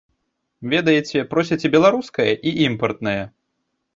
Ведаеце, 0.71 1.17
просяць 1.33 1.59
і 1.69 1.71
беларускае, 1.77 2.27
і 2.53 2.53
імпартнае. 2.69 3.17